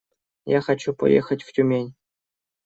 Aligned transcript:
Я 0.45 0.61
хочу 0.61 0.95
поехать 0.95 1.43
в 1.43 1.51
Тюмень. 1.53 1.93